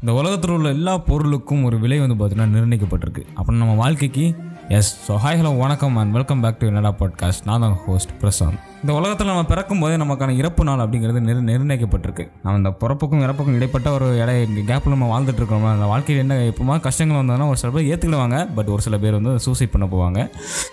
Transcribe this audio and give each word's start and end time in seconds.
இந்த 0.00 0.12
உலகத்தில் 0.18 0.50
உள்ள 0.50 0.68
எல்லா 0.68 0.98
பொருளுக்கும் 0.98 1.64
ஒரு 1.64 1.78
விலை 1.78 1.98
வந்து 1.98 2.16
பார்த்தீங்கன்னா 2.20 2.54
நிர்ணயிக்கப்பட்டிருக்கு. 2.56 3.22
அப்புறம் 3.34 3.60
நம்ம 3.60 3.74
வாழ்க்கைக்கு 3.74 4.34
எஸ் 4.76 4.90
ஸோ 5.06 5.12
ஹாய் 5.22 5.38
ஹலோ 5.38 5.50
வணக்கம் 5.60 5.96
and 6.00 6.12
welcome 6.16 6.42
back 6.42 6.58
to 6.58 6.66
Ennada 6.70 6.90
podcast 6.98 7.46
நான் 7.48 7.62
தான் 7.64 7.72
ஹோஸ்ட் 7.84 8.10
பிரசாந்த். 8.20 8.58
இந்த 8.82 8.92
உலகத்தில் 8.98 9.28
நம்ம 9.30 9.42
பிறக்கும் 9.48 9.80
போதே 9.82 9.94
நமக்கான 10.02 10.34
இறப்பு 10.40 10.62
நாள் 10.66 10.82
அப்படிங்கிறது 10.82 11.20
நிர் 11.28 11.40
நிர்ணயிக்கப்பட்டிருக்கு. 11.48 12.24
நம்ம 12.42 12.54
அந்த 12.58 12.70
பிறப்புக்கும் 12.82 13.22
இறப்புக்கும் 13.24 13.56
இடைப்பட்ட 13.58 13.88
ஒரு 13.96 14.08
இடை 14.20 14.34
கேப்பில் 14.68 14.94
நம்ம 14.94 15.08
வாழ்ந்துட்டு 15.12 15.40
இருக்கோம் 15.42 15.66
அந்த 15.72 15.86
வாழ்க்கையில் 15.92 16.22
என்ன 16.24 16.36
எப்போமா 16.50 16.74
கஷ்டங்கள் 16.84 17.18
வந்ததுன்னா 17.20 17.48
ஒரு 17.52 17.58
சில 17.62 17.70
பேர் 17.76 17.88
ஏற்றுக்கிடுவாங்க 17.94 18.38
பட் 18.58 18.70
ஒரு 18.74 18.84
சில 18.86 18.98
பேர் 19.04 19.16
வந்து 19.18 19.32
சூசைட் 19.46 19.72
பண்ண 19.74 19.88
போவாங்க. 19.94 20.18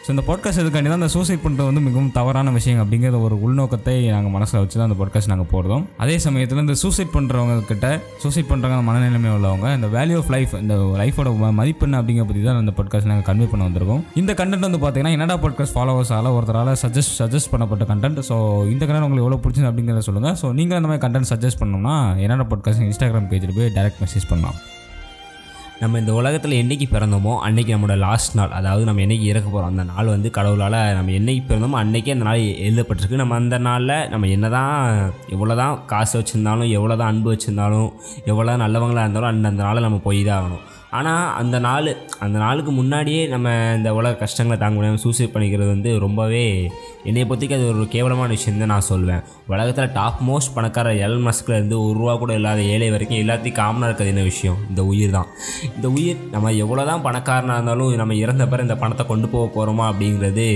ஸோ 0.03 0.07
இந்த 0.15 0.25
பாட்காஸ்ட் 0.29 0.61
இதுக்காண்டி 0.63 0.91
தான் 0.91 0.99
அந்த 1.01 1.09
சூசைட் 1.15 1.43
பண்ணுறது 1.45 1.67
வந்து 1.71 1.83
மிகவும் 1.87 2.11
தவறான 2.19 2.53
விஷயம் 2.59 2.83
அப்படிங்கிற 2.83 3.23
ஒரு 3.29 3.37
உள்நோக்கத்தை 3.47 3.97
நாங்கள் 4.17 4.35
மனசில் 4.37 4.59
வச்சு 4.61 4.77
தான் 4.79 4.87
அந்த 4.89 4.99
பாட்காஸ்ட் 5.01 5.33
நாங்கள் 5.33 5.51
போடுறோம். 5.55 5.83
அதே 6.05 6.17
சமயத்தில் 6.27 6.63
இந்த 6.65 6.77
சூசைட் 6.83 7.13
பண்ணுறவங்க 7.17 7.57
கிட்ட 7.73 7.89
சூசைட் 8.25 8.49
பண்ணுறவங்க 8.53 8.85
மனநிலைமை 8.91 9.33
உள்ளவங்க 9.39 9.73
இந்த 9.79 9.89
வேல்யூ 9.97 10.19
ஆஃப் 10.23 10.31
லைஃப் 10.37 10.55
இந்த 10.63 10.77
லைஃபோட 11.03 11.35
மதிப்பு 11.61 11.85
என்ன 11.89 12.01
அப்படிங்கிற 12.03 12.27
பற்றி 12.31 12.45
தான் 12.49 12.63
அந்த 12.63 12.75
பாட்காஸ்ட் 12.79 13.11
நாங்கள் 13.13 13.29
கன்வே 13.31 13.49
பண்ண 13.51 13.63
வந்திருக்கோம். 13.69 13.85
இந்த 14.21 14.33
கண்டென்ட் 14.39 14.67
வந்து 14.67 14.79
பார்த்தீங்கன்னா 14.81 15.15
என்னடா 15.17 15.35
பாட்காஸ்ட் 15.43 15.75
ஃபாலோவர்ஸால் 15.75 16.29
ஒருத்தரால் 16.37 16.71
சஜஸ்ட் 16.83 17.13
சஜஸ்ட் 17.21 17.51
பண்ணப்பட்ட 17.53 17.85
கண்டென்ட் 17.91 18.21
ஸோ 18.29 18.37
இந்த 18.73 18.83
கண்டென்ட் 18.85 19.07
உங்களுக்கு 19.07 19.25
எவ்வளோ 19.25 19.41
பிடிச்சது 19.43 19.69
அப்படிங்கிறத 19.69 20.05
சொல்லுங்கள் 20.09 20.37
ஸோ 20.41 20.49
நீங்கள் 20.53 20.79
அந்த 20.79 20.89
மாதிரி 20.89 21.03
கண்டென்ட் 21.05 21.31
சஜஸ்ட் 21.33 21.61
பண்ணணும்னா 21.61 21.95
என்னடா 22.23 22.47
பாட்காஸ்ட் 22.53 22.87
இன்ஸ்டாகிராம் 22.87 23.29
பேஜில் 23.33 23.55
போய் 23.59 23.71
டேரக்ட் 23.77 24.01
மெசேஜ் 24.05 24.27
பண்ணலாம். 24.31 24.57
நம்ம 25.81 25.99
இந்த 25.99 26.13
உலகத்தில் 26.19 26.59
என்னைக்கு 26.61 26.85
பிறந்தோமோ 26.93 27.33
அன்றைக்கி 27.47 27.71
நம்மளோட 27.73 27.95
லாஸ்ட் 28.05 28.37
நாள். 28.37 28.53
அதாவது 28.59 28.83
நம்ம 28.85 29.01
என்னைக்கு 29.01 29.25
இறக்க 29.31 29.47
போகிறோம் 29.49 29.71
அந்த 29.73 29.83
நாள் 29.83 30.07
வந்து 30.13 30.29
கடவுளால் 30.37 30.77
நம்ம 30.97 31.11
என்னைக்கு 31.11 31.43
பிறந்தோமோ 31.49 31.77
அன்றைக்கே 31.81 32.13
அந்த 32.15 32.25
நாள் 32.29 32.41
எழுதப்பட்டிருக்கு. 32.67 33.15
நம்ம 33.15 33.35
அந்த 33.35 33.57
நாளில் 33.57 34.09
நம்ம 34.09 34.27
என்ன 34.27 34.49
தான் 34.49 34.73
எவ்வளோ 35.35 35.55
தான் 35.61 35.75
காசு 35.85 36.21
வச்சுருந்தாலும் 36.21 36.69
எவ்வளோ 36.69 36.95
தான் 36.95 37.11
அன்பு 37.13 37.35
வச்சுருந்தாலும் 37.35 37.89
எவ்வளோ 38.31 38.47
தான் 38.51 38.63
நல்லவங்களாக 38.65 39.05
இருந்தாலும் 39.05 39.31
அந்த 39.33 39.47
அந்த 39.53 39.63
நாளில் 39.63 39.83
நம்ம 39.83 39.99
போய் 40.07 40.23
தான் 40.23 40.39
ஆகணும் 40.39 40.63
ஆனால் 40.97 41.23
அந்த 41.39 41.57
நாள் 41.65 41.87
அந்த 42.25 42.37
நாளுக்கு 42.43 42.71
முன்னாடியே 42.71 43.21
நம்ம 43.33 43.47
இந்த 43.77 43.89
உலக 43.97 44.17
கஷ்டங்களை 44.21 44.57
தாங்க 44.57 44.75
முடியாமல் 44.75 45.03
சூசைட் 45.03 45.33
பண்ணிக்கிறது 45.33 45.69
வந்து 45.73 45.89
ரொம்பவே 46.03 46.43
என்னை 47.09 47.23
பற்றிக்கு 47.29 47.55
அது 47.57 47.65
ஒரு 47.71 47.87
கேவலமான 47.95 48.29
விஷயம் 48.35 48.61
தான் 48.61 48.71
நான் 48.73 48.87
சொல்வேன். 48.89 49.21
உலகத்தில் 49.53 49.93
டாப் 49.97 50.21
மோஸ்ட் 50.29 50.53
பணக்கார 50.55 50.93
எல் 51.05 51.19
மஸ்கில் 51.25 51.55
இருந்து 51.57 51.77
ஒரு 51.85 51.95
ரூபா 51.99 52.13
கூட 52.21 52.33
இல்லாத 52.39 52.61
ஏழை 52.75 52.89
வரைக்கும் 52.95 53.21
எல்லாத்தையும் 53.23 53.57
காமனாக 53.59 53.89
இருக்கிறது 53.89 54.13
என்ன 54.13 54.23
விஷயம்? 54.31 54.57
இந்த 54.69 54.83
உயிர் 54.91 55.15
தான். 55.17 55.29
இந்த 55.77 55.89
உயிர் 55.97 56.21
நம்ம 56.35 56.53
எவ்வளோ 56.63 56.85
தான் 56.91 57.03
பணக்காரனாக 57.07 57.57
இருந்தாலும் 57.57 57.93
நம்ம 58.03 58.15
இறந்த 58.23 58.45
பிறகு 58.53 58.67
இந்த 58.69 58.77
பணத்தை 58.83 59.05
கொண்டு 59.11 59.29
போக 59.35 59.47
போகிறோமா 59.57 59.87
அப்படிங்கிறது 59.91 60.47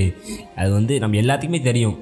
அது 0.61 0.71
வந்து 0.79 0.99
நம்ம 1.03 1.19
எல்லாத்துக்குமே 1.23 1.61
தெரியும். 1.69 1.97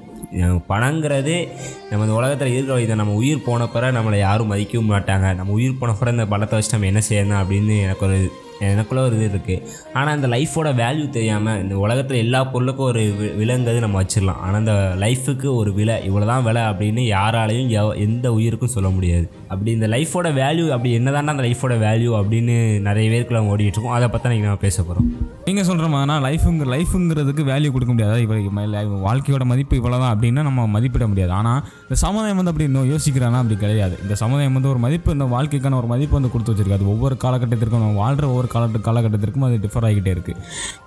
பணங்கிறது 0.68 1.48
நம்ம 1.90 2.04
இந்த 2.04 2.16
உலகத்தில் 2.16 2.52
இருக்கிற 2.52 2.80
இதை 2.80 2.96
நம்ம 2.96 3.12
உயிர் 3.12 3.44
போன 3.44 3.66
பிற 3.66 3.92
நம்மளை 3.92 4.18
யாரும் 4.18 4.52
மதிக்கவும் 4.52 4.90
மாட்டாங்க. 4.90 5.34
நம்ம 5.34 5.52
உயிர் 5.52 5.78
போன 5.78 5.92
பிற 5.92 6.10
இந்த 6.10 6.26
பணத்தை 6.26 6.58
வச்சு 6.58 6.78
நம்ம 6.78 6.90
என்ன 6.92 7.02
செய்யணும் 7.08 7.40
அப்படின்னு 7.40 7.82
எனக்கு 7.82 8.06
ஒரு 8.06 8.18
எனக்குள்ளே 8.60 8.98
ஒரு 8.98 9.24
இது 9.24 9.36
இருக்குது 9.36 9.66
ஆனால் 9.94 10.16
இந்த 10.16 10.28
லைஃபோட 10.28 10.68
வேல்யூ 10.74 11.08
தெரியாமல் 11.08 11.62
இந்த 11.62 11.78
உலகத்தில் 11.78 12.16
எல்லா 12.16 12.44
பொருளுக்கும் 12.44 12.86
ஒரு 12.86 13.00
வி- 13.00 13.78
நம்ம 13.80 14.02
வச்சிடலாம். 14.02 14.40
ஆனால் 14.40 14.58
இந்த 14.58 14.94
லைஃபுக்கு 14.98 15.54
ஒரு 15.54 15.72
விலை 15.72 16.10
இவ்வளோ 16.10 16.26
தான் 16.26 16.42
விலை 16.42 16.62
அப்படின்னு 16.62 17.02
யாராலையும் 17.16 17.96
எந்த 17.96 18.32
உயிருக்கும் 18.32 18.68
சொல்ல 18.68 18.88
முடியாது. 18.88 19.30
அப்படி 19.48 19.70
இந்த 19.70 19.86
லைஃபோட 19.86 20.28
வேல்யூ 20.40 20.68
அப்படி 20.68 20.98
என்னதான்டா 20.98 21.26
அந்த 21.26 21.42
லைஃபோட 21.42 21.74
வேல்யூ 21.86 22.10
அப்படின்னு 22.16 22.80
நிறைய 22.80 23.10
பேருக்குள்ள 23.10 23.40
ஓடிட்டு 23.52 23.74
இருக்கோம். 23.74 23.90
அதை 23.90 24.08
பற்றி 24.08 24.28
நீங்கள் 24.28 24.46
நம்ம 24.46 24.60
பேச 24.60 24.82
போகிறோம் 24.82 25.28
நீங்கள் 25.44 25.64
சொல்கிற 25.64 25.88
மாதிரினா 25.88 26.16
லைஃபுங்க 26.26 26.64
லைஃபுங்கிறதுக்கு 26.74 27.42
வேல்யூ 27.50 27.70
கொடுக்க 27.70 27.92
முடியாது. 27.92 28.26
அதாவது 28.56 28.90
வாழ்க்கையோட 29.08 29.44
மதிப்பு 29.44 29.76
இவ்வளோ 29.76 29.98
தான் 29.98 30.18
அப்படின்னு 30.18 30.42
நம்ம 30.42 30.66
மதிப்பிட 30.66 31.06
முடியாது. 31.06 31.32
ஆனால் 31.32 31.64
இந்த 31.82 31.94
சமுதாயம் 31.94 32.36
வந்து 32.36 32.50
அப்படி 32.50 32.70
இன்னும் 32.70 32.90
யோசிக்கிறானா? 32.90 33.38
அப்படி 33.42 33.56
கிடையாது. 33.56 33.98
இந்த 34.02 34.14
சமுதாயம் 34.14 34.52
வந்து 34.52 34.68
ஒரு 34.68 34.78
மதிப்பு 34.78 35.12
இந்த 35.12 35.24
வாழ்க்கைக்கான 35.24 35.76
ஒரு 35.76 35.86
மதிப்பு 35.86 36.20
வந்து 36.20 36.30
கொடுத்து 36.30 36.52
வச்சிருக்காது 36.52 36.86
ஒவ்வொரு 36.86 37.16
காலகட்டத்திற்கும் 37.24 37.84
நம்ம 37.84 37.92
வாழ்கிற 37.92 38.28
ஒவ்வொரு 38.28 38.48
கால 38.52 38.64
காலகட்டத்திற்கும் 38.88 39.46
அது 39.48 39.56
டிஃபர் 39.64 39.86
ஆகிக்கிட்டே 39.88 40.12
இருக்குது 40.16 40.38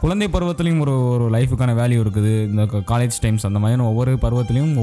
குழந்தை 0.01 0.27
பருவத்துலேயும் 0.35 0.81
ஒரு 0.85 0.95
ஒரு 1.13 1.25
லைஃபுக்கான 1.35 1.75
வேல்யூ 1.81 1.99
இருக்குது. 2.05 2.33
இந்த 2.51 2.63
காலேஜ் 2.91 3.17
டைம்ஸ் 3.23 3.45
அந்த 3.49 3.59
மாதிரியான 3.63 3.87
ஒவ்வொரு 3.91 4.11
பருவத்திலையும் 4.25 4.73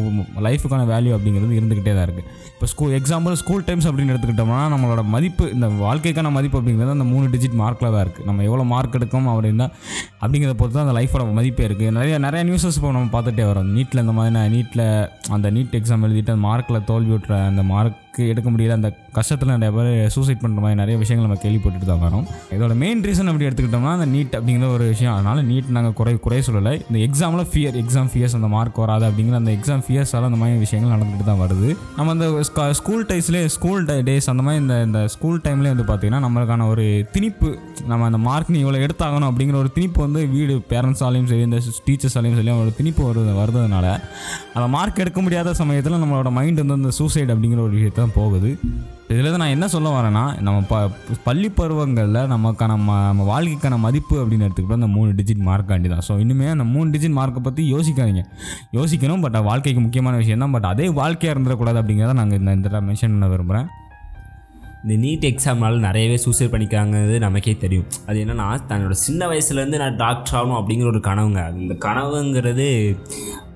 லைஃபுக்கான 0.46 0.82
வேல்யூ 0.92 1.12
அப்படிங்கிறது 1.16 1.58
இருந்துக்கிட்டே 1.60 1.94
தான் 1.96 2.06
இருக்குது 2.08 2.28
இப்போ 2.54 2.68
ஸ்கூல் 2.72 2.94
எக்ஸாம்பிள் 2.98 3.36
ஸ்கூல் 3.42 3.64
டைம்ஸ் 3.68 3.88
அப்படின்னு 3.88 4.12
எடுத்துக்கிட்டோம்னா 4.14 4.60
நம்மளோட 4.74 5.02
மதிப்பு 5.14 5.44
இந்த 5.56 5.66
வாழ்க்கைக்கான 5.84 6.32
மதிப்பு 6.38 6.58
அப்படிங்கிறது 6.60 6.96
அந்த 6.96 7.06
மூணு 7.12 7.26
டிஜிட் 7.34 7.56
மார்க்கில் 7.62 7.92
தான் 7.94 8.04
இருக்குது 8.06 8.28
நம்ம 8.30 8.44
எவ்வளோ 8.48 8.66
மார்க் 8.74 8.98
எடுக்கணும் 8.98 9.32
அப்படின்னா 9.34 9.66
அப்படிங்கிறத 10.22 10.56
பொறுத்து 10.60 10.78
தான் 10.78 10.86
அந்த 10.86 10.96
லைஃபோட 10.98 11.24
மதிப்பே 11.38 11.64
இருக்குது 11.68 11.94
நிறைய 11.98 12.18
நிறைய 12.26 12.42
நியூஸஸ் 12.50 12.78
இப்போ 12.78 12.92
நம்ம 12.96 13.12
பார்த்துட்டே 13.16 13.46
வரோம். 13.50 13.70
நீட்டில் 13.76 14.02
இந்த 14.04 14.14
மாதிரி 14.18 14.48
நீட்டில் 14.56 14.84
அந்த 15.36 15.46
நீட் 15.56 15.76
எக்ஸாம் 15.80 16.04
எழுதிட்டு 16.08 16.34
அந்த 16.34 16.44
மார்க்கில் 16.48 16.86
தோல்வி 16.90 17.12
விட்டுற 17.14 17.36
அந்த 17.50 17.62
மார்க் 17.72 17.98
எடுக்க 18.32 18.48
முடியல. 18.50 18.76
அந்த 18.78 18.88
கஷ்டத்தில் 19.16 19.52
நிறைய 19.54 19.70
பேர் 19.76 20.10
சூசைட் 20.14 20.40
பண்ணுற 20.42 20.60
மாதிரி 20.64 20.78
நிறைய 20.80 20.96
விஷயங்கள் 21.02 21.26
நம்ம 21.28 21.40
கேள்விப்பட்டுட்டு 21.44 21.88
தான் 21.90 22.02
வரோம். 22.06 22.24
இதோட 22.54 22.74
மெயின் 22.82 23.02
ரீசன் 23.06 23.30
அப்படி 23.30 23.46
எடுத்துக்கிட்டோம்னா 23.48 23.92
அந்த 23.98 24.08
நீட் 24.14 24.34
அப்படிங்கிற 24.38 24.68
ஒரு 24.76 24.84
விஷயம். 24.92 25.14
அதனால் 25.14 25.40
நீட் 25.50 25.68
நாங்கள் 25.76 25.94
குறை 26.00 26.14
குறை 26.26 26.40
சொல்லலை. 26.48 26.74
இந்த 26.88 26.98
எக்ஸாமில் 27.06 27.46
ஃபியர் 27.52 27.78
எக்ஸாம் 27.82 28.10
ஃபியர்ஸ் 28.14 28.36
அந்த 28.38 28.50
மார்க் 28.56 28.80
வராது 28.84 29.06
அப்படிங்கிற 29.10 29.38
அந்த 29.42 29.52
எக்ஸாம் 29.58 29.84
ஃபியர்ஸால் 29.86 30.28
அந்த 30.30 30.40
மாதிரி 30.42 30.58
விஷயங்கள் 30.66 30.94
நடந்துகிட்டு 30.94 31.28
தான் 31.30 31.42
வருது. 31.44 31.70
நம்ம 31.98 32.12
அந்த 32.16 32.28
ஸ்கூல் 32.80 33.06
டைஸ்லேயே 33.12 33.46
ஸ்கூல் 33.56 33.84
டேஸ் 34.08 34.30
அந்த 34.34 34.42
மாதிரி 34.46 34.62
இந்த 34.62 34.82
இந்த 34.88 35.02
ஸ்கூல் 35.14 35.40
டைம்லேயே 35.46 35.72
வந்து 35.74 35.86
பார்த்திங்கன்னா 35.90 36.22
நம்மளுக்கான 36.26 36.66
ஒரு 36.72 37.06
திணிப்பு 37.14 37.50
நம்ம 37.92 38.04
அந்த 38.10 38.18
மார்க் 38.18 38.52
நீ 38.54 38.60
இவ்வளோ 38.64 38.80
எடுத்தாகணும் 38.86 39.28
அப்படிங்கிற 39.30 39.56
ஒரு 39.62 39.70
திணிப்பு 39.76 40.00
வந்து 40.06 40.28
வீடு 40.34 40.54
பேரண்ட்ஸாலையும் 40.72 41.30
சரி 41.32 41.44
இந்த 41.48 41.60
டீச்சர்ஸாலையும் 41.88 42.38
சரி 42.40 42.54
ஒரு 42.64 42.72
திணிப்பு 42.80 43.02
வருது 43.10 43.32
வருதுனால 43.40 43.86
அந்த 44.54 44.66
மார்க் 44.76 45.02
எடுக்க 45.04 45.20
முடியாத 45.20 45.54
சமயத்தில் 45.54 46.00
நம்மளோட 46.02 46.30
மைண்ட் 46.38 46.62
வந்து 46.62 46.78
அந்த 46.80 46.90
சூசைட் 46.90 47.32
அப்படிங்கிற 47.34 47.60
ஒரு 47.66 47.74
விஷயத்தை 47.78 47.99
தான் 48.02 48.16
போகுது. 48.18 48.50
இதில் 49.12 49.28
தான் 49.32 49.42
நான் 49.42 49.54
என்ன 49.54 49.66
சொல்ல 49.74 49.88
வரேன்னா 49.94 50.22
நம்ம 50.46 50.58
ப 50.70 50.74
பள்ளி 51.26 51.48
பருவங்களில் 51.58 52.28
நமக்கான 52.32 52.76
ம 52.86 52.98
நம்ம 53.08 53.24
வாழ்க்கைக்கான 53.32 53.78
மதிப்பு 53.86 54.16
அப்படின்னு 54.22 54.46
எடுத்துக்கிட்டோம் 54.46 54.80
அந்த 54.82 54.90
மூணு 54.96 55.10
டிஜிட் 55.20 55.42
மார்க்காண்டி 55.48 55.88
தான் 55.94 56.04
ஸோ 56.08 56.16
இனிமேல் 56.24 56.54
அந்த 56.56 56.66
மூணு 56.74 56.88
டிஜிட் 56.94 57.16
மார்க்கை 57.18 57.42
பற்றி 57.48 57.64
யோசிக்காதீங்க. 57.74 58.24
யோசிக்கணும் 58.78 59.24
பட் 59.26 59.38
வாழ்க்கைக்கு 59.50 59.82
முக்கியமான 59.86 60.16
விஷயம் 60.22 60.44
தான். 60.44 60.54
பட் 60.56 60.70
அதே 60.72 60.88
வாழ்க்கையாக 61.00 61.34
இருந்துடக்கூடாது 61.36 61.80
அப்படிங்கிறத 61.82 62.18
நாங்கள் 62.22 62.40
இந்த 62.42 62.58
இந்த 62.58 62.82
மென்ஷன் 62.90 63.14
பண்ண 63.16 63.28
விரும்புகிறேன் 63.34 63.68
இந்த 64.84 64.94
நீட் 65.02 65.24
எக்ஸாம்னால 65.30 65.80
நிறையவே 65.86 66.14
சூசைட் 66.22 66.52
பண்ணிக்கிறாங்கிறது 66.52 67.16
நமக்கே 67.24 67.52
தெரியும். 67.64 67.88
அது 68.08 68.18
என்னன்னா 68.22 68.46
தன்னோட 68.70 68.94
சின்ன 69.06 69.26
வயசுலேருந்து 69.32 69.80
நான் 69.82 69.98
டாக்டர் 70.04 70.36
ஆகணும் 70.38 70.58
அப்படிங்கிற 70.60 70.88
ஒரு 70.94 71.02
கனவுங்க. 71.08 71.42
அந்த 71.52 71.74
கனவுங்கிறது 71.86 72.68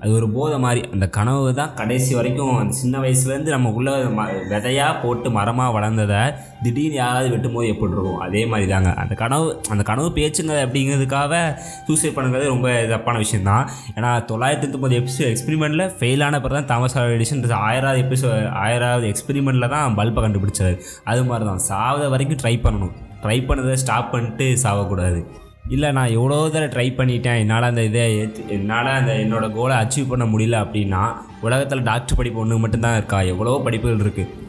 அது 0.05 0.13
ஒரு 0.17 0.27
போதை 0.33 0.57
மாதிரி. 0.63 0.81
அந்த 0.95 1.05
கனவு 1.15 1.53
தான் 1.59 1.71
கடைசி 1.79 2.11
வரைக்கும் 2.17 2.51
அந்த 2.61 2.73
சின்ன 2.79 2.95
வயசுலேருந்து 3.03 3.53
நம்ம 3.53 3.69
உள்ள 3.77 3.91
ம 4.17 4.23
விதையாக 4.51 4.91
போட்டு 5.03 5.27
மரமாக 5.37 5.73
வளர்ந்ததை 5.75 6.19
திடீர்னு 6.65 6.97
யாராவது 6.99 7.29
வெட்டும்போது 7.33 7.69
எப்படி 7.71 7.93
இருக்கும்? 7.95 8.19
அதே 8.25 8.41
மாதிரி 8.51 8.67
தாங்க. 8.73 8.91
அந்த 9.03 9.13
கனவு 9.21 9.47
அந்த 9.73 9.83
கனவு 9.89 10.09
பேச்சுங்க 10.17 10.53
அப்படிங்கிறதுக்காக 10.65 11.39
சூசைட் 11.87 12.15
பண்ணுறது 12.17 12.51
ரொம்ப 12.53 12.73
தப்பான 12.91 13.21
விஷயம் 13.23 13.49
தான் 13.51 13.65
ஏன்னா 13.97 14.11
தொள்ளாயிரத்தி 14.31 14.69
தொண்ணூறு 14.73 14.99
எபிசோட் 14.99 15.31
எக்ஸ்பெரிமெண்ட்டில் 15.31 15.85
ஃபெயில் 15.99 16.25
ஆன 16.27 16.41
பிறகு 16.43 16.57
தான் 16.59 16.69
தாமஸ் 16.73 16.97
ஆல்வா 16.99 17.15
எடிஷன் 17.17 17.43
ஆயிராவது 17.69 18.03
எபிசோட் 18.05 18.45
ஆயிராவது 18.65 19.07
எக்ஸ்பெரிமெண்ட்டில் 19.13 19.73
தான் 19.75 19.97
பல்பை 20.01 20.23
கண்டுபிடிச்சாரு 20.25 20.77
அது 21.13 21.23
மாதிரி 21.31 21.47
தான். 21.51 21.63
சாவத 21.71 22.11
வரைக்கும் 22.15 22.41
ட்ரை 22.43 22.55
பண்ணணும். 22.67 22.93
ட்ரை 23.25 23.39
பண்ணதை 23.49 23.75
ஸ்டாப் 23.85 24.13
பண்ணிட்டு 24.13 24.47
சாவக்கூடாது. 24.65 25.21
இல்லை 25.69 25.91
நான் 25.91 26.11
எவ்வளோ 26.11 26.49
தடவை 26.49 26.67
ட்ரை 26.73 26.87
பண்ணிட்டேன். 26.97 27.39
என்னால் 27.39 27.63
அந்த 27.63 27.83
இதை 27.83 28.01
என்னால் 28.49 28.85
அந்த 28.85 29.13
என்னோடய 29.13 29.51
கோலை 29.51 29.75
அச்சீவ் 29.75 30.07
பண்ண 30.07 30.25
முடியல 30.25 30.57
அப்படின்னா 30.65 31.03
உலகத்தில் 31.41 31.83
டாக்டர் 31.83 32.17
படிப்பு 32.17 32.39
ஒன்று 32.39 32.57
மட்டும்தான் 32.57 32.97
இருக்கா? 32.97 33.21
எவ்வளோ 33.21 33.61
படிப்புகள் 33.63 34.03
இருக்குது 34.05 34.43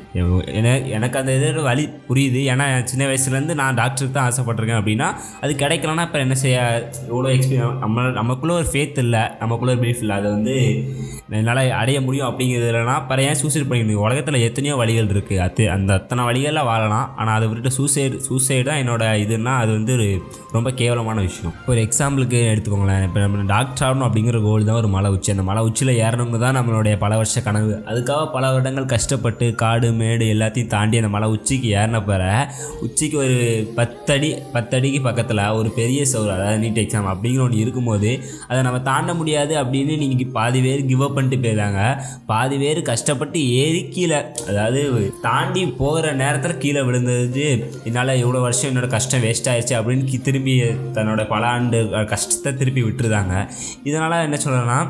எனக்கு 0.96 1.18
அந்த 1.20 1.32
இது 1.38 1.62
வழி 1.68 1.84
புரியுது. 2.08 2.40
ஏன்னா 2.52 2.66
சின்ன 2.90 3.06
வயசுலேருந்து 3.10 3.54
நான் 3.60 3.78
டாக்டருக்கு 3.80 4.16
தான் 4.18 4.28
ஆசைப்பட்டிருக்கேன் 4.30 4.80
அப்படின்னா 4.80 5.08
அது 5.44 5.52
கிடைக்கலன்னா 5.62 6.04
இப்போ 6.08 6.20
என்ன 6.24 6.36
செய்ய 6.44 6.58
எவ்வளோ 7.12 7.28
எக்ஸ்பீரியன் 7.36 7.80
நம்ம 7.84 8.06
நமக்குள்ளே 8.20 8.54
ஒரு 8.60 8.68
ஃபேத் 8.72 9.00
இல்லை. 9.04 9.22
நமக்குள்ளே 9.42 9.72
ஒரு 9.74 9.82
பிலீஃப் 9.84 10.02
இல்லை. 10.04 10.16
அதை 10.20 10.30
வந்து 10.36 10.56
என்னால் 11.38 11.60
அடைய 11.80 11.98
முடியும் 12.06 12.28
அப்படிங்கிறது 12.30 12.68
இல்லைனா 12.70 12.96
அப்புறம் 13.00 13.24
ஏன் 13.28 13.38
சூசைட் 13.40 13.66
பண்ணிக்கணும்? 13.68 14.02
உலகத்தில் 14.06 14.44
எத்தனையோ 14.48 14.74
வழிகள் 14.80 15.10
இருக்குது 15.14 15.40
அது 15.46 15.64
அந்த 15.76 15.90
அத்தனை 15.98 16.24
வழிகளில் 16.28 16.66
வாழலாம். 16.70 17.08
ஆனால் 17.20 17.34
அதை 17.38 17.46
விட்டுட்டு 17.50 17.72
சூசைடு 17.78 18.20
சூசைடு 18.26 18.66
தான் 18.68 18.80
என்னோடய 18.82 19.22
இதுன்னா 19.24 19.54
அது 19.62 19.70
வந்து 19.78 19.92
ஒரு 19.98 20.08
ரொம்ப 20.56 20.68
கேவலமான 20.80 21.18
விஷயம். 21.28 21.54
இப்போ 21.58 21.72
ஒரு 21.74 21.82
எக்ஸாம்பிளுக்கு 21.86 22.40
எடுத்துக்கோங்களேன். 22.52 23.04
இப்போ 23.08 23.20
நம்ம 23.24 23.46
டாக்டர் 23.54 23.86
ஆகணும் 23.88 24.06
அப்படிங்கிற 24.08 24.40
கோல் 24.46 24.68
தான் 24.68 24.80
ஒரு 24.82 24.90
மலை 24.96 25.10
உச்சி. 25.16 25.30
அந்த 25.36 25.46
மலை 25.50 25.62
உச்சியில் 25.68 25.94
ஏறணுங்க 26.04 26.40
தான் 26.44 26.56
நம்மளுடைய 26.58 26.96
பல 27.04 27.16
வருஷ 27.22 27.42
கனவு. 27.48 27.74
அதுக்காக 27.90 28.30
பல 28.36 28.44
வருடங்கள் 28.54 28.92
கஷ்டப்பட்டு 28.94 29.48
காடு 29.64 29.90
மேடு 30.06 30.26
எல்லாத்தையும் 30.34 30.72
தாண்டி 30.76 31.00
அந்த 31.02 31.10
மலை 31.16 31.28
உச்சிக்கு 31.36 31.70
ஏறின 31.80 32.00
போகிற 32.08 32.24
உச்சிக்கு 32.86 33.18
ஒரு 33.24 33.38
பத்தடி 33.78 34.30
பத்தடிக்கு 34.56 35.00
பக்கத்தில் 35.08 35.44
ஒரு 35.60 35.70
பெரிய 35.80 36.02
சவுர் 36.12 36.34
அதாவது 36.36 36.60
நீட் 36.64 36.82
எக்ஸாம் 36.84 37.10
அப்படிங்கிற 37.12 37.44
ஒன்று 37.46 37.62
இருக்கும்போது 37.64 38.10
அதை 38.48 38.60
நம்ம 38.68 38.80
தாண்ட 38.90 39.10
முடியாது 39.20 39.54
அப்படின்னு 39.62 39.96
நீங்கள் 40.04 40.32
பாதி 40.38 40.60
பேர் 40.66 40.86
கிவ் 40.90 41.04
அப் 41.06 41.16
பண்ணிட்டு 41.16 41.42
போயிடுறாங்க 41.44 41.82
பாதி 42.32 42.56
பேர் 42.62 42.80
கஷ்டப்பட்டு 42.90 43.40
ஏறி 43.62 43.82
கீழே 43.94 44.20
அதாவது 44.50 44.82
தாண்டி 45.26 45.62
போகிற 45.80 46.12
நேரத்தில் 46.22 46.60
கீழே 46.62 46.82
விழுந்தது. 46.88 47.46
என்னால் 47.88 48.12
இவ்வளோ 48.22 48.40
வருஷம் 48.46 48.70
என்னோட 48.70 48.88
கஷ்டம் 48.94 49.24
வேஸ்ட் 49.26 49.50
ஆயிடுச்சு 49.52 49.74
அப்படின்னு 49.78 50.22
திரும்பி 50.28 50.54
தன்னோட 50.96 51.22
பல 51.34 51.44
ஆண்டு 51.56 51.78
கஷ்டத்தை 52.12 52.52
திருப்பி 52.60 52.82
விட்டுருதாங்க. 52.86 53.34
இதனால் 53.90 54.24
என்ன 54.26 54.38
சொல்கிறேன்னா 54.46 54.80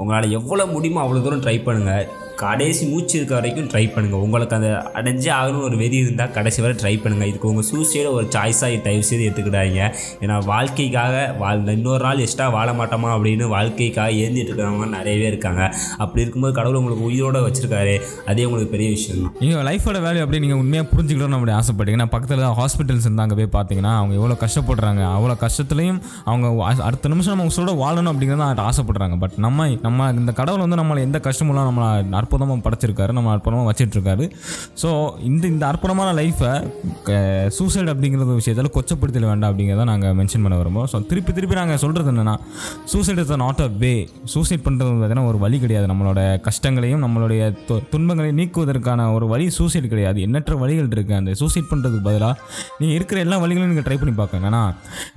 உங்களால் 0.00 0.34
எவ்வளோ 0.38 0.66
முடியுமோ 0.74 1.02
அவ்வளோ 1.04 1.22
தூரம் 1.26 1.44
ட்ரை 1.44 1.56
பண்ணுங்கள் 1.66 2.06
கடைசி 2.44 2.84
மூச்சு 2.90 3.14
இருக்க 3.18 3.34
வரைக்கும் 3.38 3.68
ட்ரை 3.72 3.84
பண்ணுங்கள் 3.94 4.22
உங்களுக்கு 4.24 4.56
அந்த 4.58 4.70
அடைஞ்சே 4.98 5.30
ஆகணும் 5.38 5.64
ஒரு 5.68 5.76
வெறி 5.82 5.96
இருந்தால் 5.96 6.32
கடைசி 6.36 6.62
வரை 6.64 6.74
ட்ரை 6.82 6.94
பண்ணுங்கள் 7.02 7.28
இதுக்கு 7.30 7.48
உங்கள் 7.50 7.66
சூசைடை 7.70 8.10
ஒரு 8.18 8.26
சாய்ஸாக 8.34 8.80
தயவு 8.86 9.04
செய்து 9.10 9.26
எடுத்துக்கிட்டாங்க 9.26 9.80
ஏன்னா 10.24 10.36
வாழ்க்கைக்காக 10.52 11.14
வாழ் 11.42 11.62
இன்னொரு 11.76 12.04
நாள் 12.06 12.22
எக்ஸ்ட்ரா 12.24 12.48
வாழ 12.56 12.68
மாட்டோமா 12.80 13.10
அப்படின்னு 13.16 13.44
வாழ்க்கைக்காக 13.54 14.10
ஏந்திட்டு 14.24 14.50
இருக்கிறவங்க 14.50 14.88
நிறையவே 14.96 15.26
இருக்காங்க. 15.32 15.62
அப்படி 15.98 16.22
இருக்கும்போது 16.22 16.54
கடவுள் 16.58 16.78
உங்களுக்கு 16.80 17.06
உயிரோட 17.10 17.40
வச்சுருக்காரு. 17.46 17.94
அதே 18.30 18.44
உங்களுக்கு 18.44 18.72
பெரிய 18.74 18.88
விஷயம் 18.96 19.22
தான். 19.22 19.34
நீங்கள் 19.42 19.64
லைஃபோட 19.68 20.00
வேல்யூ 20.06 20.24
அப்படி 20.26 20.40
நீங்கள் 20.46 20.60
உண்மையாக 20.62 20.88
புரிஞ்சுக்கணும்னு 20.92 21.38
அப்படி 21.38 21.54
ஆசைப்பட்டீங்கன்னா 21.60 22.08
பக்கத்தில் 22.14 22.44
தான் 22.46 22.56
ஹாஸ்பிட்டல்ஸ் 22.60 23.08
இருந்தாங்க. 23.08 23.34
போய் 23.40 23.50
பார்த்தீங்கன்னா 23.58 23.94
அவங்க 24.00 24.14
எவ்வளோ 24.20 24.38
கஷ்டப்படுறாங்க. 24.44 25.02
அவ்வளோ 25.16 25.36
கஷ்டத்துலையும் 25.44 26.00
அவங்க 26.24 26.46
அடுத்த 26.88 27.08
நிமிஷம் 27.14 27.34
நம்ம 27.34 27.48
உங்களோட 27.48 27.74
வாழணும் 27.84 28.12
அப்படிங்கிறத 28.12 28.68
ஆசைப்படுறாங்க. 28.70 29.18
பட் 29.24 29.36
நம்ம 29.46 29.68
நம்ம 29.86 30.10
இந்த 30.20 30.32
கடவுள் 30.42 30.64
வந்து 30.64 30.80
நம்மளை 30.82 31.00
எந்த 31.08 31.18
கஷ்டமும் 31.26 31.58
நம்மளை 31.70 31.88
அற்புதமாக 32.26 32.60
படைச்சிருக்காரு 32.68 33.12
நம்ம 33.18 33.32
அற்புதமாக 33.36 33.66
வச்சிட்ருக்காரு. 33.70 34.24
ஸோ 34.82 34.88
இந்த 35.30 35.44
இந்த 35.54 35.64
அற்புதமான 35.72 36.08
லைஃப்பை 36.20 36.52
சூசைட் 37.58 37.90
அப்படிங்கிற 37.92 38.24
விஷயத்தில் 38.40 38.72
கொச்சப்படுத்தல 38.76 39.26
வேண்டாம் 39.30 39.50
அப்படிங்கிறத 39.50 39.84
நாங்கள் 39.90 40.14
மென்ஷன் 40.20 40.44
பண்ண 40.44 40.56
விரும்புகிறோம் 40.60 40.90
ஸோ 40.92 40.98
திருப்பி 41.10 41.32
திருப்பி 41.36 41.56
நாங்கள் 41.60 41.80
சொல்கிறது 41.82 42.10
என்னென்னா 42.12 42.34
suicide 42.92 43.20
is 43.22 43.32
not 43.44 43.62
a 43.66 43.68
way 43.82 43.92
suicide 44.34 44.64
பண்ணுறது 44.66 44.90
பார்த்தீங்கன்னா 44.92 45.26
ஒரு 45.30 45.38
வழி 45.44 45.58
கிடையாது. 45.64 45.86
நம்மளோட 45.92 46.20
கஷ்டங்களையும் 46.46 47.02
நம்மளுடைய 47.04 47.42
துன்பங்களையும் 47.92 48.38
நீக்குவதற்கான 48.40 49.08
ஒரு 49.16 49.26
வழி 49.32 49.46
சூசைட் 49.58 49.90
கிடையாது. 49.92 50.18
எண்ணற்ற 50.26 50.54
வழிகள் 50.62 50.90
இருக்குது 50.96 51.18
அந்த 51.20 51.34
சூசைட் 51.40 51.70
பண்ணுறதுக்கு 51.72 52.06
பதிலாக 52.08 52.34
நீங்கள் 52.80 52.96
இருக்கிற 52.98 53.20
எல்லா 53.26 53.38
வழிகளையும் 53.44 53.72
நீங்கள் 53.72 53.88
ட்ரை 53.88 53.98
பண்ணி 54.02 54.14
பார்க்கணும் 54.20 54.48
ஏன்னா 54.50 54.62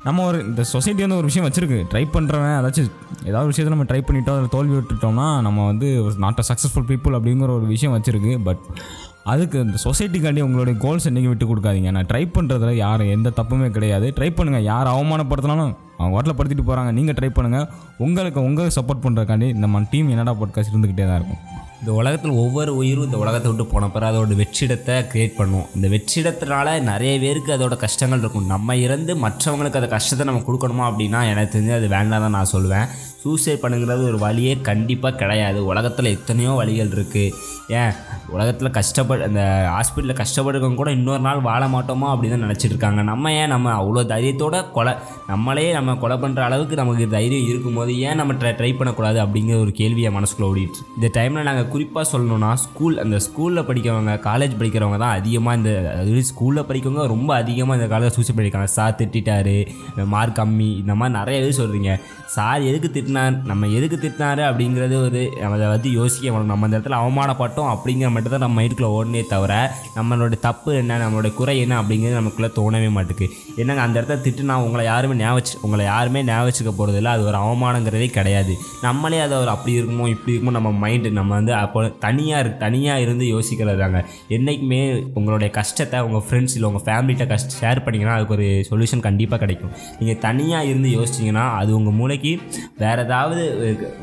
நம்ம 0.07 0.25
ஒரு 0.29 0.39
இந்த 0.49 0.63
சொசைட்டி 0.73 1.01
வந்து 1.05 1.19
ஒரு 1.21 1.29
விஷயம் 1.31 1.47
வச்சுருக்கு. 1.47 1.79
ட்ரை 1.93 2.03
பண்ணுறவன் 2.15 2.55
ஏதாச்சும் 2.59 2.91
ஏதாவது 3.29 3.47
விஷயத்தை 3.51 3.71
நம்ம 3.75 3.85
ட்ரை 3.89 4.01
பண்ணிட்டோம் 4.07 4.35
அதில் 4.37 4.53
தோல்வி 4.55 4.75
விட்டுட்டோம்னா 4.77 5.27
நம்ம 5.47 5.65
வந்து 5.71 5.87
நாட் 6.23 6.39
அ 6.43 6.45
சக்ஸஸ்ஃபுல் 6.49 6.85
பீப்புள் 6.89 6.98
அப்படிங்கிற 7.07 7.49
ஒரு 7.49 7.65
விஷயம் 7.65 7.95
வச்சிருக்கு. 7.97 8.43
பட் 8.43 8.63
அதுக்கு 9.23 9.59
இந்த 9.59 9.77
சொசைட்டிக்காண்டி 9.83 10.39
உங்களுடைய 10.39 10.79
கோல்ஸ் 10.79 11.07
என்னைக்கு 11.09 11.31
விட்டு 11.31 11.47
கொடுக்காதீங்க. 11.47 11.91
நான் 11.91 12.05
ட்ரை 12.05 12.23
பண்ணுறதுல 12.35 12.71
யாரும் 12.75 13.09
எந்த 13.09 13.29
தப்புமே 13.29 13.69
கிடையாது. 13.69 14.13
ட்ரை 14.17 14.29
பண்ணுங்கள் 14.37 14.67
யார் 14.71 14.87
அவமானப்படுத்தினாலும் 14.87 15.73
அவங்க 15.97 16.13
வாட்டில் 16.15 16.37
படுத்திட்டு 16.39 16.67
போகிறாங்க 16.69 16.91
நீங்கள் 16.91 17.15
ட்ரை 17.15 17.29
பண்ணுங்கள் 17.29 17.67
உங்களுக்கு 17.97 18.39
உங்களுக்கு 18.41 18.81
சப்போர்ட் 18.81 19.03
பண்ணுறதுக்காண்டி 19.05 19.53
நம்ம 19.53 19.83
டீம் 19.91 20.09
என்னடா 20.09 20.35
பாட்காஸ்ட் 20.41 20.73
இருந்துக்கிட்டே 20.73 21.07
தான் 21.07 21.15
இருக்கும். 21.15 21.48
இந்த 21.81 21.91
உலகத்தில் 21.99 22.39
ஒவ்வொரு 22.41 22.71
உயிரும் 22.79 23.05
இந்த 23.07 23.19
உலகத்தை 23.23 23.49
விட்டு 23.49 23.65
போன 23.73 23.87
பிறகு 23.93 24.09
அதோட 24.11 24.35
வெற்றிடத்தை 24.39 24.95
க்ரியேட் 25.11 25.37
பண்ணும். 25.37 25.67
இந்த 25.75 25.87
வெற்றிடத்தினால 25.93 26.73
நிறைய 26.89 27.13
பேருக்கு 27.23 27.51
அதோட 27.57 27.75
கஷ்டங்கள் 27.83 28.23
இருக்கும். 28.23 28.49
நம்ம 28.53 28.75
இறந்து 28.85 29.13
மற்றவங்களுக்கு 29.25 29.79
அந்த 29.81 29.89
கஷ்டத்தை 29.95 30.25
நம்ம 30.29 30.43
கொடுக்கணுமா 30.47 30.87
அப்படின்னா 30.89 31.21
எனக்கு 31.33 31.53
தெரிஞ்சு 31.55 31.77
அது 31.77 31.89
வேண்டாம் 31.95 32.25
தான் 32.25 32.35
நான் 32.37 32.51
சொல்லுவேன். 32.55 32.89
சூசைட் 33.23 33.61
பண்ணுங்கிறது 33.61 34.03
ஒரு 34.09 34.19
வழியே 34.25 34.51
கண்டிப்பாக 34.67 35.17
கிடையாது. 35.21 35.61
உலகத்தில் 35.71 36.13
எத்தனையோ 36.17 36.51
வழிகள் 36.59 36.91
இருக்குது 36.97 37.33
ஏன்? 37.79 37.95
உலகத்தில் 38.35 38.75
கஷ்டப்பட 38.77 39.25
அந்த 39.29 39.41
ஹாஸ்பிட்டலில் 39.73 40.19
கஷ்டப்படுறவங்க 40.21 40.79
கூட 40.81 40.91
இன்னொரு 40.97 41.23
நாள் 41.27 41.41
வாழ 41.47 41.63
மாட்டோமா 41.73 42.07
அப்படின்னு 42.13 42.35
தான் 42.35 42.45
நினச்சிட்டு 42.45 42.73
இருக்காங்க. 42.75 43.01
நம்ம 43.11 43.33
ஏன் 43.39 43.51
நம்ம 43.53 43.73
அவ்வளோ 43.81 44.03
தைரியத்தோட 44.13 44.57
கொலை 44.77 44.93
நம்மளே 45.31 45.65
நம்ம 45.77 45.95
கொலை 46.03 46.17
பண்ணுற 46.23 46.43
அளவுக்கு 46.47 46.81
நமக்கு 46.81 47.07
தைரியம் 47.15 47.49
இருக்கும்போது 47.51 47.91
ஏன் 48.07 48.19
நம்ம 48.21 48.37
ட்ரை 48.43 48.53
ட்ரை 48.59 48.71
பண்ணக்கூடாது 48.79 49.19
அப்படிங்கிற 49.25 49.57
ஒரு 49.65 49.73
கேள்வியை 49.81 50.11
மனசுக்குள்ள 50.17 50.51
ஓடிட்டு 50.51 50.85
இந்த 50.97 51.09
டைமில் 51.17 51.49
நாங்கள் 51.49 51.68
குறிப்பாக 51.75 52.05
சொல்லணும்னா 52.11 52.51
ஸ்கூல் 52.65 52.95
அந்த 53.03 53.17
ஸ்கூலில் 53.25 53.65
படிக்கிறவங்க 53.69 54.13
காலேஜ் 54.29 54.55
படிக்கிறவங்க 54.59 54.99
தான் 55.03 55.15
அதிகமாக 55.19 55.59
இந்த 55.59 55.71
அது 55.99 56.23
ஸ்கூலில் 56.31 56.67
படிக்கிறவங்க 56.69 57.05
ரொம்ப 57.15 57.31
அதிகமாக 57.41 57.77
இந்த 57.79 57.89
காலத்தில் 57.91 58.17
சூசைட் 58.17 58.37
பண்ணியிருக்காங்க 58.37 58.71
சார் 58.77 58.97
திட்டாரு 59.01 59.57
மார்க் 60.13 60.37
கம்மி 60.39 60.69
இந்த 60.83 60.93
மாதிரி 60.99 61.17
நிறைய 61.19 61.43
இது 61.43 61.59
சொல்கிறீங்க 61.61 61.91
சார் 62.35 62.65
எதுக்கு 62.69 62.89
திட்டினார் 62.95 63.37
நம்ம 63.49 63.67
எதுக்கு 63.77 63.97
திட்டினாரு 64.01 64.41
அப்படிங்கிறது 64.49 64.95
ஒரு 65.05 65.21
நம்ம 65.41 65.55
அதை 65.57 65.67
வந்து 65.73 65.89
யோசிக்க 65.99 66.25
வேணும். 66.31 66.51
நம்ம 66.51 66.65
அந்த 66.67 66.75
இடத்துல 66.77 66.97
அவமானப்பட்டோம் 67.03 67.69
அப்படிங்கிற 67.73 68.09
மட்டும் 68.15 68.33
தான் 68.33 68.43
நம்ம 68.45 68.57
மைண்டுக்குள்ள 68.59 68.89
ஓடனே 68.97 69.21
தவிர 69.33 69.53
நம்மளோட 69.97 70.37
தப்பு 70.47 70.71
என்ன 70.81 70.99
நம்மளோட 71.03 71.29
குறை 71.39 71.55
என்ன 71.63 71.77
அப்படிங்கிறது 71.81 72.19
நமக்குள்ளே 72.19 72.49
தோணவே 72.59 72.89
மாட்டுக்கு. 72.97 73.27
என்னங்க 73.61 73.83
அந்த 73.85 73.95
இடத்துல 73.99 74.19
திட்டுனா 74.27 74.57
உங்களை 74.65 74.83
யாருமே 74.91 75.17
ஞாபகம் 75.23 75.63
உங்களை 75.67 75.85
யாருமே 75.93 76.21
ஞாபகம் 76.29 76.77
போகிறதில்ல 76.79 77.15
அது 77.15 77.25
ஒரு 77.29 77.37
அவமானங்கிறதே 77.43 78.09
கிடையாது. 78.17 78.53
நம்மளே 78.85 79.19
அதை 79.25 79.35
ஒரு 79.43 79.51
அப்படி 79.55 79.73
இருக்குமோ 79.79 80.07
இப்படி 80.15 80.33
இருக்குமோ 80.33 80.55
நம்ம 80.57 80.69
மைண்டு 80.83 81.11
நம்ம 81.19 81.33
வந்து 81.39 81.53
அப்போ 81.65 81.81
தனியாக 82.05 82.43
இரு 82.43 82.51
தனியாக 82.65 83.03
இருந்து 83.05 83.25
யோசிக்கிறது 83.35 83.79
தாங்க 83.83 83.99
என்றைக்குமே 84.37 84.81
உங்களுடைய 85.19 85.49
கஷ்டத்தை 85.59 85.99
உங்கள் 86.07 86.25
ஃப்ரெண்ட்ஸ் 86.27 86.55
இல்லை 86.57 86.67
உங்கள் 86.71 86.85
ஃபேமிலிகிட்ட 86.87 87.27
கஷ்ட 87.33 87.57
ஷேர் 87.61 87.83
பண்ணிங்கன்னா 87.85 88.15
அதுக்கு 88.17 88.35
ஒரு 88.37 88.47
சொல்யூஷன் 88.69 89.05
கண்டிப்பாக 89.07 89.39
கிடைக்கும். 89.43 89.73
நீங்கள் 89.99 90.19
தனியாக 90.27 90.69
இருந்து 90.71 90.89
யோசிச்சிங்கன்னா 90.97 91.45
அது 91.59 91.71
உங்கள் 91.79 91.97
மூளைக்கு 91.99 92.33
வேறு 92.83 93.03
ஏதாவது 93.07 93.43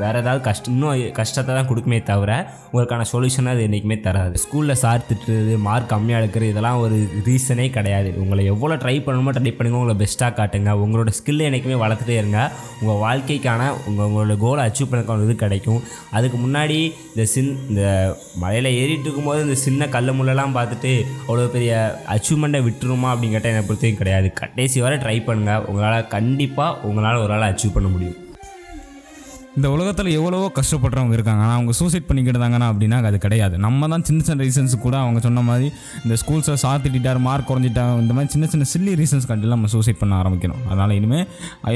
வேறு 0.02 0.18
ஏதாவது 0.22 0.42
கஷ்டம் 0.48 0.74
இன்னும் 0.76 1.02
கஷ்டத்தை 1.20 1.50
தான் 1.58 1.68
கொடுக்குமே 1.70 2.00
தவிர 2.12 2.32
உங்களுக்கான 2.70 3.06
சொல்யூஷனை 3.12 3.50
அது 3.54 3.62
என்றைக்குமே 3.66 3.96
தராது. 4.06 4.34
ஸ்கூலில் 4.44 4.80
சார் 4.84 5.06
திட்டுறது 5.08 5.52
மார்க் 5.66 5.90
கம்மியாக 5.92 6.20
எடுக்கிறது 6.22 6.52
இதெல்லாம் 6.52 6.80
ஒரு 6.84 6.96
ரீசனே 7.28 7.66
கிடையாது. 7.76 8.10
உங்களை 8.22 8.42
எவ்வளோ 8.52 8.74
ட்ரை 8.82 8.96
பண்ணணுமோ 9.06 9.32
ட்ரை 9.36 9.52
பண்ணுங்க 9.58 9.80
உங்களை 9.80 9.96
பெஸ்ட்டாக 10.02 10.32
காட்டுங்க. 10.38 10.72
உங்களோட 10.84 11.12
ஸ்கில்லை 11.18 11.44
என்றைக்குமே 11.48 11.76
வளர்த்துட்டே 11.84 12.16
இருங்க. 12.22 12.40
உங்கள் 12.80 13.00
வாழ்க்கைக்கான 13.04 13.62
உங்கள் 13.88 14.06
உங்களோட 14.08 14.36
கோலை 14.44 14.64
அச்சீவ் 14.68 14.90
பண்ணக்கான 14.92 15.24
இது 15.28 15.36
கிடைக்கும். 15.44 15.80
அதுக்கு 16.16 16.38
முன்னாடி 16.44 16.78
இந்த 17.12 17.24
சின் 17.34 17.45
இந்த 17.68 17.82
மலையில் 18.42 18.70
ஏறிட்டு 18.80 19.06
இருக்கும்போது 19.06 19.44
இந்த 19.46 19.56
சின்ன 19.66 19.88
கல் 19.94 20.14
முள்ளெல்லாம் 20.18 20.56
பார்த்துட்டு 20.58 20.92
அவ்வளோ 21.28 21.46
பெரிய 21.56 21.72
அச்சீவ்மெண்ட்டை 22.14 22.62
விட்டுருமா 22.68 23.10
அப்படின்னு 23.12 23.36
கேட்டால் 23.36 23.52
என்னை 23.52 23.64
பொறுத்தவரைக்கும் 23.68 24.02
கிடையாது. 24.02 24.30
கடைசி 24.42 24.80
வரை 24.86 24.98
ட்ரை 24.98 25.18
பண்ணுங்கள் 25.30 25.66
உங்களால் 25.70 26.12
கண்டிப்பாக 26.16 26.78
உங்களால் 26.90 27.24
ஒரு 27.24 27.34
ஆள் 27.38 27.50
அச்சீவ் 27.50 27.76
பண்ண 27.78 27.88
முடியும். 27.88 28.20
இந்த 29.58 29.68
உலகத்தில் 29.74 30.08
எவ்வளவோ 30.18 30.46
கஷ்டப்படுறவங்க 30.56 31.14
இருக்காங்க. 31.16 31.42
ஆனால் 31.44 31.56
அவங்க 31.58 31.72
சூசைட் 31.78 32.06
பண்ணிக்கிட்டாங்கன்னா 32.08 32.66
அப்படின்னா 32.72 32.96
அது 33.10 33.18
கிடையாது. 33.26 33.54
நம்ம 33.66 33.88
தான் 33.92 34.04
சின்ன 34.08 34.20
சின்ன 34.26 34.44
ரீசன்ஸ் 34.46 34.74
கூட 34.86 34.94
அவங்க 35.04 35.20
சொன்ன 35.26 35.44
மாதிரி 35.48 35.68
இந்த 36.04 36.14
ஸ்கூல்ஸை 36.22 36.56
சாத்திட்டார் 36.64 37.20
மார்க் 37.26 37.48
குறைஞ்சிட்டாங்க 37.50 38.02
இந்த 38.04 38.14
மாதிரி 38.16 38.30
சின்ன 38.34 38.46
சின்ன 38.54 38.64
சில்லி 38.72 38.94
ரீசன்ஸ் 39.00 39.26
கண்டிப்பாக 39.30 39.54
நம்ம 39.54 39.70
சூசைட் 39.74 40.00
பண்ண 40.02 40.14
ஆரம்பிக்கணும். 40.22 40.60
அதனால் 40.70 40.92
இனிமேல் 40.98 41.24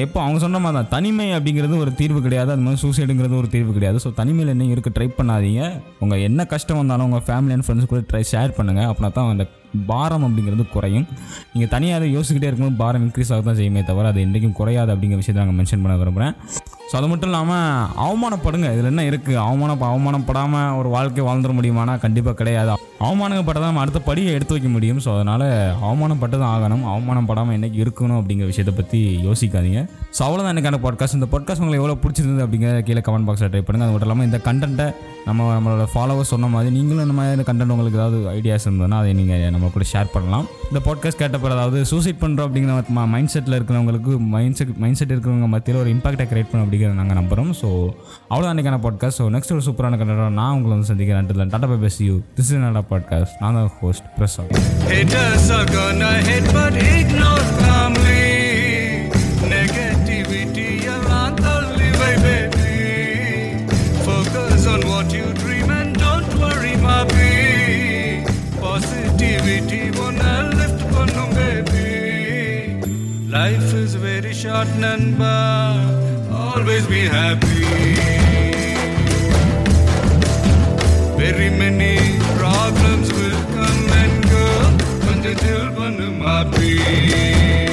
எப்போ 0.06 0.18
அவங்க 0.24 0.40
சொன்ன 0.44 0.60
மாதிரி 0.64 0.78
தான் 0.78 0.90
தனிமை 0.94 1.28
அப்படிங்கிறது 1.36 1.76
ஒரு 1.84 1.92
தீர்வு 2.00 2.20
கிடையாது. 2.26 2.50
அது 2.54 2.64
மாதிரி 2.66 2.80
சூசைடுங்கிறது 2.84 3.38
ஒரு 3.42 3.48
தீர்வு 3.54 3.72
கிடையாது. 3.78 4.00
ஸோ 4.04 4.10
தனிமையில் 4.20 4.52
என்ன 4.54 4.66
இருக்க 4.74 4.92
ட்ரை 4.98 5.08
பண்ணாதீங்க. 5.20 5.62
உங்கள் 6.04 6.24
என்ன 6.28 6.46
கஷ்டம் 6.52 6.80
வந்தாலும் 6.80 7.06
உங்கள் 7.10 7.24
ஃபேமிலி 7.28 7.54
அண்ட் 7.56 7.66
ஃப்ரெண்ட்ஸ் 7.68 7.90
கூட 7.92 8.02
ட்ரை 8.10 8.22
ஷேர் 8.32 8.52
பண்ணுங்கள் 8.58 8.88
அப்படின்னா 8.90 9.12
தான் 9.20 9.32
அந்த 9.36 9.46
பாரம் 9.92 10.26
அப்படிங்கிறது 10.26 10.66
குறையும். 10.76 11.06
நீங்கள் 11.54 11.72
தனியாக 11.76 12.10
யோசிக்கிட்டே 12.16 12.50
இருக்கும்போது 12.50 12.80
பாரம் 12.82 13.06
இன்க்ரீஸ் 13.06 13.32
ஆக 13.36 13.42
தான் 13.48 13.58
செய்யுமே 13.62 13.84
தவிர 13.92 14.12
அது 14.12 14.22
என்றைக்கும் 14.26 14.58
குறையாது 14.60 14.92
அப்படிங்கிற 14.96 15.20
விஷயத்தை 15.22 15.42
நாங்கள் 15.42 15.58
மென்ஷன் 15.60 15.84
பண்ண 15.86 15.96
விரும்புகிறேன் 16.02 16.34
ஸோ 16.90 16.96
அது 16.98 17.08
மட்டும் 17.10 17.30
இல்லாமல் 17.30 17.88
அவமானப்படுங்க. 18.04 18.68
இதில் 18.74 18.88
என்ன 18.90 19.02
இருக்குது 19.10 19.36
அவமானம் 19.46 19.82
அவமானப்படாமல் 19.90 20.76
ஒரு 20.78 20.88
வாழ்க்கை 20.94 21.24
வாழ்ந்துட 21.26 21.52
முடியுமானா? 21.58 21.92
கண்டிப்பாக 22.04 22.36
கிடையாது. 22.40 22.72
அவமானப்பட்டதான் 23.08 23.70
நம்ம 23.70 23.82
அடுத்த 23.82 24.00
படியை 24.08 24.30
எடுத்து 24.36 24.54
வைக்க 24.54 24.70
முடியும். 24.76 24.98
ஸோ 25.04 25.10
அதனால் 25.16 25.44
அவமானப்பட்டு 25.88 26.36
தான் 26.42 26.50
ஆகணும். 26.54 26.82
அவமானப்படாமல் 26.94 27.56
என்னைக்கு 27.58 27.78
இருக்கணும் 27.84 28.18
அப்படிங்கிற 28.20 28.48
விஷயத்தை 28.52 28.74
பற்றி 28.80 28.98
யோசிக்காதீங்க. 29.28 29.82
ஸோ 30.16 30.20
அவ்வளோதான் 30.26 30.54
எனக்கான 30.54 30.80
பாட்காஸ்ட் 30.86 31.18
இந்த 31.18 31.28
பாட்காஸ்ட் 31.34 31.62
உங்களுக்கு 31.64 31.82
எவ்வளோ 31.84 31.96
பிடிச்சிருந்தது 32.02 32.44
அப்படிங்கிற 32.46 32.82
கீழே 32.88 33.02
கமெண்ட் 33.08 33.28
பாக்ஸில் 33.28 33.52
டைப் 33.54 33.68
பண்ணுங்கள் 33.68 33.88
அது 33.88 33.94
மட்டும் 33.94 34.10
இல்லாமல் 34.10 34.28
இந்த 34.30 34.40
கண்டென்ட்டை 34.48 34.88
நம்ம 35.28 35.46
நம்மளோட 35.54 35.86
ஃபாலோவர்ஸ் 35.94 36.32
சொன்ன 36.34 36.50
மாதிரி 36.56 36.70
நீங்களும் 36.76 37.04
இந்த 37.06 37.16
மாதிரி 37.20 37.46
கண்டென்ட் 37.50 37.74
உங்களுக்கு 37.76 37.98
ஏதாவது 38.00 38.18
ஐடியாஸ் 38.36 38.66
இருந்ததுன்னா 38.68 38.98
அதை 39.02 39.14
நீங்கள் 39.20 39.46
நம்ம 39.56 39.70
கூட 39.76 39.86
ஷேர் 39.92 40.12
பண்ணலாம். 40.16 40.46
இந்த 40.70 40.82
பாட்காஸ்ட் 40.88 41.22
கேட்டப்போ 41.22 41.54
அதாவது 41.56 41.80
சூசைட் 41.92 42.20
பண்ணுறோம் 42.24 42.48
அப்படிங்கிற 42.48 43.06
மைண்ட் 43.14 43.32
செட்டில் 43.36 43.58
இருக்கிறவங்களுக்கு 43.58 44.12
மைண்ட் 44.34 44.58
செட் 44.60 44.74
மைண்ட் 44.84 45.00
செட் 45.02 45.14
இருக்கிறவங்க 45.14 45.48
மத்தியில் 45.56 45.82
ஒரு 45.84 45.92
இம்பாக்டை 45.96 46.26
கிரியேட் 46.32 46.52
பண்ண 46.52 46.64
அப்படிங்கிறத 46.80 47.00
நாங்கள் 47.00 47.18
நம்புகிறோம் 47.20 47.50
ஸோ 47.60 47.68
அவ்வளோ 48.32 48.48
அன்றைக்கான 48.50 48.78
பாட்காஸ்ட் 48.84 49.20
ஸோ 49.20 49.24
நெக்ஸ்ட் 49.34 49.54
ஒரு 49.56 49.64
சூப்பரான 49.68 49.98
கண்டென்ட் 50.00 50.38
நான் 50.40 50.54
உங்களை 50.56 50.72
வந்து 50.74 50.90
சந்திக்கிறேன் 50.92 51.50
டாட்டா 51.52 51.68
பை 51.72 51.78
பெஸ் 51.84 52.00
யூ 52.08 52.14
திஸ் 52.36 52.50
இஸ் 52.52 52.62
நாடா 52.66 52.82
பாட்காஸ்ட் 52.92 53.36
நான் 53.42 53.58
தான் 53.60 53.72
host 53.80 54.08
Prasad 54.18 54.56
Haters 54.92 55.44
are 55.56 55.66
gonna 55.74 56.10
hate, 56.28 56.48
but 56.56 56.76
ignore 56.92 57.44
calmly. 57.60 58.24
Negativity 59.52 60.66
around 60.94 61.38
only 61.52 61.90
way, 62.00 62.14
baby. 62.24 62.72
Focus 64.08 64.64
on 64.74 64.82
what 64.92 65.14
you 65.18 65.28
dream 65.42 65.70
and 65.78 65.92
don't 66.04 66.32
worry, 66.42 66.74
my 66.86 67.00
Positivity 68.64 69.82
wanna 70.00 70.34
lift 70.60 70.82
பண்ணணும், 70.94 71.34
baby. 71.40 71.88
Life 73.30 73.72
is 73.74 73.94
very 74.06 74.34
short, 74.34 74.70
Nanba. 74.84 75.34
always 76.50 76.86
be 76.86 77.00
happy. 77.00 77.64
Very 81.16 81.50
many 81.50 82.18
problems 82.38 83.12
will 83.12 83.42
come 83.56 83.88
and 84.02 84.22
go, 84.34 84.46
but 85.06 85.22
the 85.22 85.34
children 85.44 86.22
are 86.22 86.44
happy. 86.44 87.69